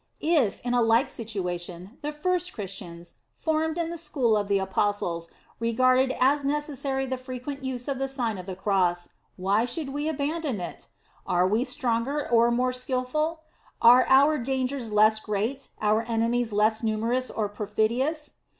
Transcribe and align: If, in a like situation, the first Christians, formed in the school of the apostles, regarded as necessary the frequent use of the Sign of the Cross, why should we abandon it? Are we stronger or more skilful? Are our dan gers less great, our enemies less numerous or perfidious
If, 0.33 0.61
in 0.65 0.73
a 0.73 0.81
like 0.81 1.09
situation, 1.09 1.99
the 2.01 2.11
first 2.11 2.53
Christians, 2.53 3.13
formed 3.35 3.77
in 3.77 3.91
the 3.91 3.99
school 3.99 4.35
of 4.35 4.47
the 4.47 4.57
apostles, 4.57 5.29
regarded 5.59 6.11
as 6.19 6.43
necessary 6.43 7.05
the 7.05 7.17
frequent 7.21 7.63
use 7.63 7.87
of 7.87 7.99
the 7.99 8.07
Sign 8.07 8.39
of 8.39 8.47
the 8.47 8.55
Cross, 8.55 9.09
why 9.37 9.63
should 9.65 9.89
we 9.89 10.09
abandon 10.09 10.59
it? 10.59 10.87
Are 11.27 11.47
we 11.47 11.63
stronger 11.63 12.27
or 12.31 12.49
more 12.49 12.73
skilful? 12.73 13.41
Are 13.79 14.05
our 14.09 14.39
dan 14.39 14.65
gers 14.65 14.91
less 14.91 15.19
great, 15.19 15.67
our 15.81 16.01
enemies 16.07 16.51
less 16.51 16.81
numerous 16.81 17.29
or 17.29 17.47
perfidious 17.47 18.33